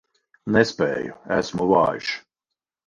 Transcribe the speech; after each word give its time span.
Nespēju, 0.55 1.19
esmu 1.39 1.71
vājš. 1.75 2.19